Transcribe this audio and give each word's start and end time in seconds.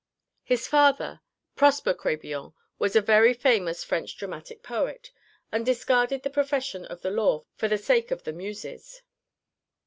His 0.43 0.67
father, 0.67 1.21
Prosper 1.55 1.93
Crébillon, 1.93 2.55
was 2.79 2.95
a 2.95 3.01
very 3.01 3.35
famous 3.35 3.83
French 3.83 4.17
dramatic 4.17 4.63
poet, 4.63 5.11
and 5.51 5.63
discarded 5.63 6.23
the 6.23 6.31
profession 6.31 6.85
of 6.85 7.03
the 7.03 7.11
law 7.11 7.45
for 7.55 7.67
the 7.67 7.77
sake 7.77 8.09
of 8.09 8.23
the 8.23 8.33
Muses. 8.33 9.03